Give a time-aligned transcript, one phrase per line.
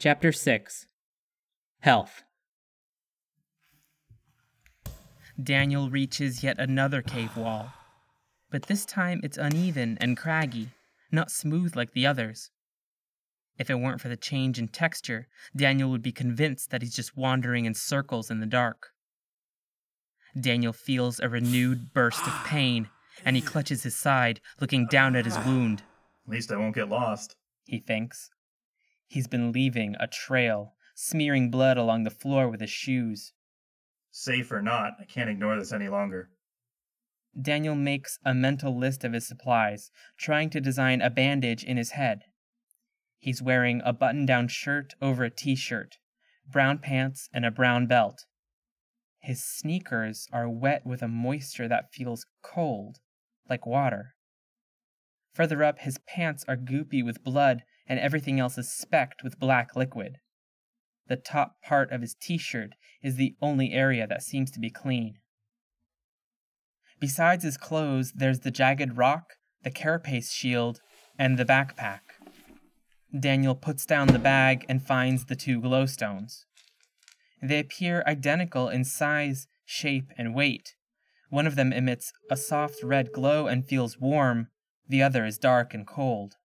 [0.00, 0.86] Chapter 6
[1.80, 2.22] Health.
[5.38, 7.70] Daniel reaches yet another cave wall.
[8.50, 10.70] But this time it's uneven and craggy,
[11.12, 12.50] not smooth like the others.
[13.58, 17.14] If it weren't for the change in texture, Daniel would be convinced that he's just
[17.14, 18.92] wandering in circles in the dark.
[20.40, 22.88] Daniel feels a renewed burst of pain,
[23.22, 25.82] and he clutches his side, looking down at his wound.
[26.26, 27.36] At least I won't get lost.
[27.66, 28.30] He thinks.
[29.10, 33.32] He's been leaving a trail, smearing blood along the floor with his shoes.
[34.12, 36.30] Safe or not, I can't ignore this any longer.
[37.40, 41.90] Daniel makes a mental list of his supplies, trying to design a bandage in his
[41.90, 42.20] head.
[43.18, 45.98] He's wearing a button down shirt over a t shirt,
[46.46, 48.26] brown pants, and a brown belt.
[49.18, 52.98] His sneakers are wet with a moisture that feels cold,
[53.48, 54.14] like water.
[55.34, 59.74] Further up, his pants are goopy with blood, and everything else is specked with black
[59.74, 60.18] liquid.
[61.08, 64.70] The top part of his t shirt is the only area that seems to be
[64.70, 65.14] clean.
[67.00, 69.24] Besides his clothes, there's the jagged rock,
[69.64, 70.80] the carapace shield,
[71.18, 72.00] and the backpack.
[73.18, 76.44] Daniel puts down the bag and finds the two glowstones.
[77.42, 80.76] They appear identical in size, shape, and weight.
[81.28, 84.46] One of them emits a soft red glow and feels warm,
[84.88, 86.36] the other is dark and cold.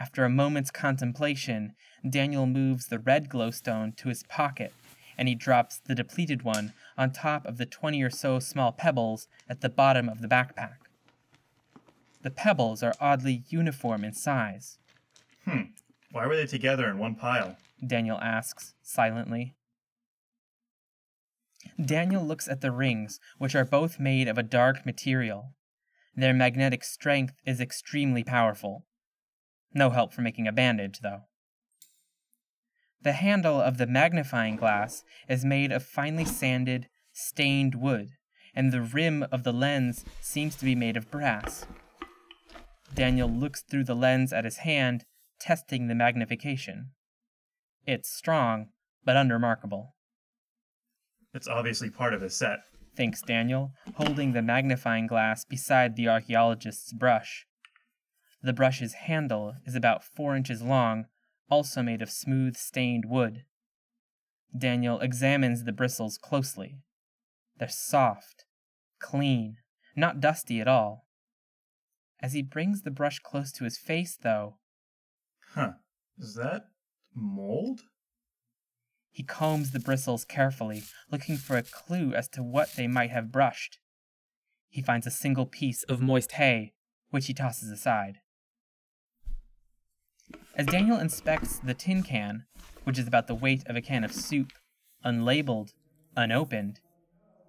[0.00, 1.74] After a moment's contemplation,
[2.08, 4.72] Daniel moves the red glowstone to his pocket
[5.18, 9.28] and he drops the depleted one on top of the 20 or so small pebbles
[9.50, 10.76] at the bottom of the backpack.
[12.22, 14.78] The pebbles are oddly uniform in size.
[15.44, 15.72] Hmm.
[16.10, 17.58] Why were they together in one pile?
[17.86, 19.54] Daniel asks, silently.
[21.82, 25.52] Daniel looks at the rings, which are both made of a dark material.
[26.16, 28.86] Their magnetic strength is extremely powerful.
[29.72, 31.22] No help for making a bandage, though.
[33.02, 38.10] The handle of the magnifying glass is made of finely sanded, stained wood,
[38.54, 41.66] and the rim of the lens seems to be made of brass.
[42.94, 45.04] Daniel looks through the lens at his hand,
[45.38, 46.90] testing the magnification.
[47.86, 48.68] It's strong,
[49.04, 49.94] but unremarkable.
[51.32, 52.58] It's obviously part of a set.
[52.96, 57.46] Thinks Daniel, holding the magnifying glass beside the archaeologist's brush.
[58.42, 61.06] The brush's handle is about four inches long,
[61.50, 63.44] also made of smooth stained wood.
[64.56, 66.78] Daniel examines the bristles closely.
[67.58, 68.46] They're soft,
[68.98, 69.56] clean,
[69.94, 71.06] not dusty at all.
[72.20, 74.56] As he brings the brush close to his face, though,
[75.54, 75.72] Huh.
[76.18, 76.62] Is that
[77.14, 77.80] mold?
[79.10, 83.32] he combs the bristles carefully, looking for a clue as to what they might have
[83.32, 83.78] brushed.
[84.68, 86.74] He finds a single piece of moist hay,
[87.10, 88.20] which he tosses aside.
[90.54, 92.44] As Daniel inspects the tin can,
[92.84, 94.52] which is about the weight of a can of soup,
[95.04, 95.72] unlabeled,
[96.16, 96.80] unopened,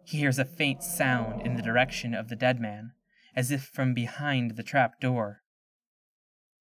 [0.05, 2.93] he hears a faint sound in the direction of the dead man,
[3.35, 5.41] as if from behind the trap door.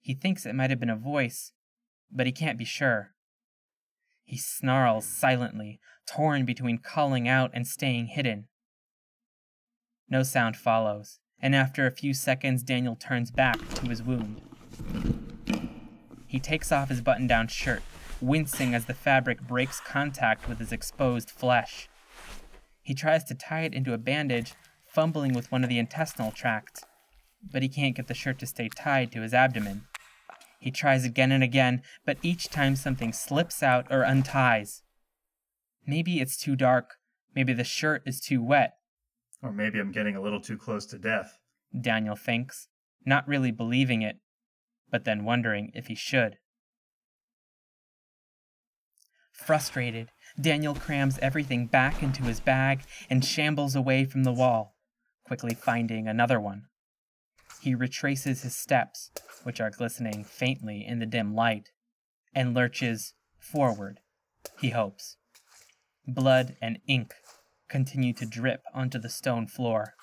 [0.01, 1.53] He thinks it might have been a voice,
[2.11, 3.15] but he can't be sure.
[4.25, 8.49] He snarls silently, torn between calling out and staying hidden.
[10.09, 14.41] No sound follows, and after a few seconds, Daniel turns back to his wound.
[16.31, 17.83] He takes off his button down shirt,
[18.21, 21.89] wincing as the fabric breaks contact with his exposed flesh.
[22.83, 24.55] He tries to tie it into a bandage,
[24.87, 26.85] fumbling with one of the intestinal tracts,
[27.43, 29.87] but he can't get the shirt to stay tied to his abdomen.
[30.61, 34.85] He tries again and again, but each time something slips out or unties.
[35.85, 36.95] Maybe it's too dark.
[37.35, 38.75] Maybe the shirt is too wet,
[39.43, 41.41] Or maybe I'm getting a little too close to death.
[41.81, 42.69] Daniel thinks,
[43.05, 44.19] not really believing it,
[44.91, 46.39] but then wondering if he should.
[49.33, 54.77] Frustrated, Daniel crams everything back into his bag and shambles away from the wall,
[55.25, 56.65] quickly finding another one.
[57.61, 59.11] He retraces his steps,
[59.43, 61.71] which are glistening faintly in the dim light,
[62.35, 64.01] and lurches forward,
[64.59, 65.17] he hopes.
[66.07, 67.15] Blood and ink
[67.69, 69.95] continue to drip onto the stone floor.